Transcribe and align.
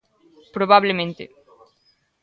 Probablemente. 0.55 1.23